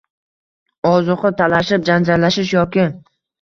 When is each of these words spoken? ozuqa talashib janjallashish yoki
ozuqa 0.91 1.31
talashib 1.41 1.85
janjallashish 1.91 2.57
yoki 2.57 2.89